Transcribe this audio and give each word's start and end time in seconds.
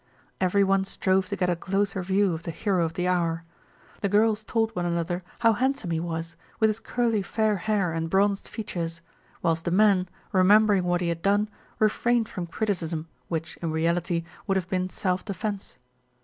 Every 0.39 0.63
one 0.63 0.83
strove 0.83 1.29
to 1.29 1.35
get 1.35 1.51
a 1.51 1.55
closer 1.55 2.01
view 2.01 2.33
of 2.33 2.41
the 2.41 2.49
hero 2.49 2.83
of 2.85 2.93
the 2.95 3.07
hour. 3.07 3.43
The 4.01 4.09
girls 4.09 4.43
told 4.43 4.75
one 4.75 4.87
another 4.87 5.21
how 5.41 5.53
handsome 5.53 5.91
he 5.91 5.99
was, 5.99 6.35
with 6.59 6.71
his 6.71 6.79
curly 6.79 7.21
fair 7.21 7.57
hair 7.57 7.93
and 7.93 8.09
bronzed 8.09 8.47
features; 8.47 9.01
whilst 9.43 9.63
the 9.65 9.69
men, 9.69 10.09
remembering 10.31 10.85
what 10.85 11.01
he 11.01 11.09
had 11.09 11.21
done, 11.21 11.49
re 11.77 11.87
frained 11.89 12.27
from 12.27 12.47
criticism, 12.47 13.09
which, 13.27 13.57
in 13.57 13.69
reality, 13.69 14.23
would 14.47 14.57
have 14.57 14.69
been 14.69 14.89
self 14.89 15.23
defence. 15.23 15.77